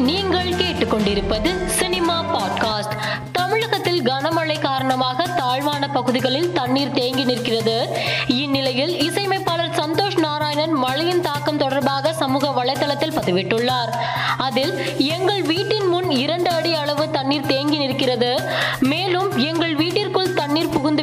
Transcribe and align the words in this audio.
நீங்கள் 0.00 0.48
கேட்டுக்கொண்டிருப்பது 0.48 1.66
cinema 1.66 2.24
podcast. 2.34 2.96
தமிழகத்தில் 3.32 4.02
கனமழை 4.02 4.60
காரணமாக 4.60 5.22
தாழ்வான 5.22 5.88
பகுதிகளில் 5.88 6.52
தண்ணீர் 6.52 6.90
தேங்கி 6.90 7.24
நிற்கிறது. 7.24 7.96
இந்நிலையில் 8.26 8.98
இசையமைப்பாளர் 9.00 9.70
சந்தோஷ் 9.70 10.18
நாராயணன் 10.18 10.72
மழையின் 10.72 11.20
தாக்கம் 11.20 11.56
தொடர்பாக 11.56 12.12
சமூக 12.12 12.64
வலைதளத்தில் 12.64 13.16
பதிவிட்டுள்ளார். 13.16 13.92
அதில் 14.38 14.98
எங்கள் 14.98 15.42
வீட்டின் 15.42 15.86
முன் 15.86 16.10
இரண்டு 16.10 16.50
அடி 16.50 16.74
அளவு 16.74 17.10
தண்ணீர் 17.10 17.46
தேங்கி 17.46 17.78
நிற்கிறது. 17.78 18.42
மே 18.80 18.99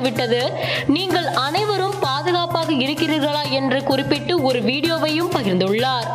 விட்டது. 0.08 0.42
நீங்கள் 0.98 1.30
அனைவரும் 1.46 1.98
பாதுகாப்பாக 2.08 2.72
இருக்கிறீர்களா 2.86 3.44
என்று 3.60 3.80
குறிப்பிட்டு 3.90 4.34
ஒரு 4.50 4.60
வீடியோவையும் 4.70 5.34
பகிர்ந்துள்ளார். 5.38 6.08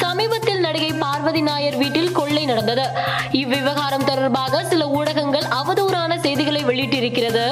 சமீபத்தில் 0.00 0.62
நடிகை 0.66 0.90
பார்வதி 1.04 1.42
நாயர் 1.48 1.78
வீட்டில் 1.80 2.16
கொள்ளை 2.18 2.42
நடந்தது. 2.50 2.84
இவ்விவகாரம் 3.40 4.06
தொடர்பாக 4.10 4.62
சில 4.70 4.82
ஊடகங்கள் 4.98 5.46
அவதூறான 5.60 6.12
செய்திகளை 6.26 6.62
வெளியிட்டிருக்கிறது. 6.68 7.44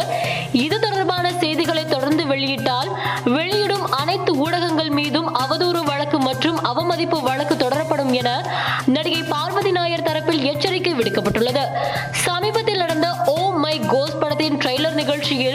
இது 0.64 0.76
தொடர்பான 0.84 1.26
செய்திகளை 1.42 1.84
தொடர்ந்து 1.94 2.24
வெளியிட்டால் 2.32 2.90
வெளியிடும் 3.36 3.86
அனைத்து 4.00 4.32
ஊடகங்கள் 4.44 4.92
மீதும் 4.98 5.28
அவதூறு 5.42 5.80
வழக்கு 5.90 6.18
மற்றும் 6.28 6.58
அவமதிப்பு 6.70 7.18
வழக்கு 7.28 7.54
தொடரப்படும் 7.64 8.12
என 8.20 8.30
நடிகை 8.94 9.22
பார்வதி 9.32 9.72
நாயர் 9.78 10.06
தரப்பில் 10.08 10.44
எச்சரிக்கை 10.50 10.92
விடுக்கப்பட்டுள்ளது. 10.98 11.64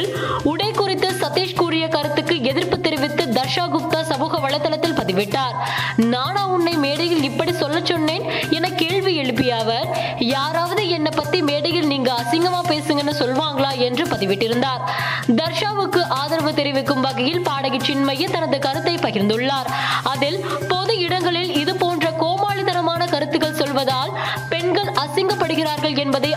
நிகழ்ச்சியில் 0.04 0.42
உடை 0.44 0.72
குறித்து 0.72 1.10
சதீஷ் 1.10 1.56
கூறிய 1.56 1.88
கருத்துக்கு 1.88 2.44
எதிர்ப்பு 2.44 2.80
தெரிவித்து 2.80 3.26
தர்ஷா 3.26 3.64
குப்தா 3.66 4.02
சமூக 4.02 4.40
வலைதளத்தில் 4.40 4.96
பதிவிட்டார். 4.96 5.70
நானா 5.96 6.48
உன்னை 6.48 6.74
மேடையில் 6.74 7.24
இப்படி 7.24 7.54
சொல்ல 7.54 7.80
சொன்னேன்? 7.84 8.26
என 8.50 8.70
கேள்வி 8.70 9.16
எழுப்பிய 9.16 9.56
அவர் 9.56 9.88
யாராவது 10.20 10.90
என்னை 10.90 11.12
பத்தி 11.16 11.42
மேடையில் 11.42 11.88
நீங்க 11.88 12.14
அசிங்கமா 12.14 12.62
பேசுங்கன்னு 12.68 13.14
சொல்வாங்களா? 13.20 13.78
என்று 13.78 14.04
பதிவிட்டிருந்தார். 14.06 14.82
தர்ஷாவுக்கு 15.28 16.02
ஆதரவு 16.08 16.54
தெரிவிக்கும் 16.54 17.02
வகையில் 17.02 17.42
பாடகி 17.42 17.78
சின்மையை 17.78 18.32
தனது 18.32 18.60
கருத்தை 18.60 18.96
பகிர்ந்துள்ளார். 18.96 19.70
அதில் 20.04 20.46
பொது 20.68 21.00
இடங்களில் 21.00 21.56
இது 21.56 21.76
போன்ற 21.76 22.10
கோமாளித்தனமான 22.10 23.10
கருத்துக்கள் 23.10 23.56
சொல்வதால் 23.56 24.12
பெண்கள் 24.50 24.92
அசிங்கப்படுகிறார்கள் 25.06 25.98
என்பதை 25.98 26.33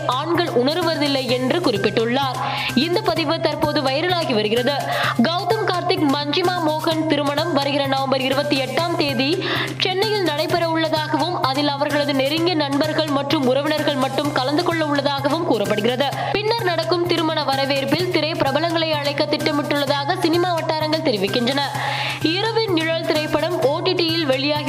உணர்வதில்லை 0.63 1.23
என்று 1.37 1.59
குறிப்பிட்டுள்ளார். 1.59 2.37
இந்த 2.75 3.01
பதிவு 3.01 3.39
தற்போது 3.39 3.81
வைரலாகி 3.81 4.33
வருகிறது. 4.33 4.75
கௌதம் 5.23 5.67
கார்த்திக் 5.71 6.05
மஞ்சிமா 6.15 6.55
மோகன் 6.67 7.05
திருமணம் 7.05 7.53
வருகிற 7.53 7.85
நவம்பர் 7.85 8.21
இருபத்தி 8.21 8.57
எட்டாம் 8.61 8.95
தேதி 8.95 9.43
சென்னையில் 9.79 10.23
நடைபெற 10.23 10.69
உள்ளதாகவும் 10.69 11.43
அதில் 11.43 11.67
அவர்களது 11.67 12.13
நெருங்கிய 12.13 12.55
நண்பர்கள் 12.55 13.07
மற்றும் 13.07 13.45
உறவினர்கள் 13.47 13.95
மட்டும் 13.95 14.31
கலந்து 14.31 14.63
கொள்ள 14.63 14.85
உள்ளதாகவும் 14.85 15.45
கூறப்படுகிறது. 15.45 16.07
பின்னர் 16.31 16.63
நடக்கும் 16.63 17.07
திருமண 17.07 17.43
வரவேற்பில் 17.43 18.11
திரை 18.11 18.31
பிரபலங்களை 18.31 18.89
அழைக்க 18.91 19.25
திட்டமிட்டுள்ளதாக 19.25 20.19
சினிமா 20.19 20.53
வட்டாரங்கள் 20.53 21.05
தெரிவிக்கின்றன. 21.07 21.61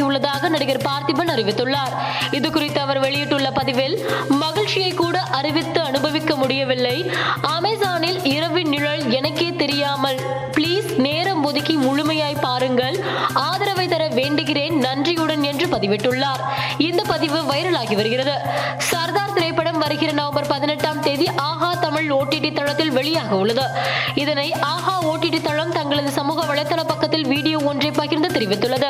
உள்ளதாக 0.08 0.48
நடிகர் 0.54 0.84
பார்த்திபன் 0.88 1.32
அறிவித்துள்ளார். 1.34 1.94
இது 2.38 2.48
குறித்து 2.56 2.80
அவர் 2.86 3.00
வெளியிட்டுள்ள 3.06 3.48
பதிவில் 3.60 3.96
மகிழ்ச்சியை 4.42 4.92
கூட 5.02 5.16
அறிவித்து 5.40 5.80
அனுபவிக்க 5.90 6.32
முடியவில்லை. 6.42 6.96
அமேசானில் 7.56 8.20
இரவின் 8.34 8.72
நிழல் 8.74 9.04
எனக்கே 9.18 9.48
தெரியாமல் 9.62 10.20
ப்ளீஸ் 10.56 10.88
நேரம் 11.06 11.42
ஒதுக்கி 11.48 11.74
முழுமையாய் 11.86 12.42
பாருங்கள். 12.46 12.96
வேண்டுகிறேன் 14.18 14.72
நன்றியுடன் 14.72 15.42
என்று 15.42 15.66
பதிவிட்டுள்ளார். 15.66 16.40
இந்த 16.78 17.02
பதிவு 17.02 17.42
வைரலாகி 17.42 17.94
வருகிறது. 17.94 18.38
சர்தார் 18.78 19.32
திரைப்படம் 19.32 19.78
வருகிற 19.78 20.12
நவம்பர் 20.12 20.46
பதினெட்டாம் 20.46 21.00
தேதி 21.00 21.28
ஆஹா 21.36 21.74
தமிழ் 21.74 22.12
ஓடிடி 22.12 22.52
தளத்தில் 22.52 22.92
வெளியாக 22.92 23.30
உள்ளது. 23.30 23.66
இதனை 24.14 24.52
ஆஹா 24.52 25.02
ஓடிடி 25.02 25.42
தளம் 25.42 25.72
தங்களது 25.72 26.10
சமூக 26.10 26.54
வலைதள 26.54 26.84
பக்கத்தில் 26.86 27.26
வீடியோ 27.26 27.58
ஒன்றை 27.58 27.90
பகிர்ந்து 27.90 28.28
தெரிவித்துள்ளது. 28.28 28.88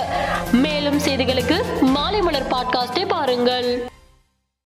மேலும் 0.53 1.01
செய்திகளுக்கு 1.01 1.63
மாலை 1.81 2.21
மலர் 2.21 2.49
பாட்காஸ்டை 2.49 3.07
பாருங்கள். 3.07 3.88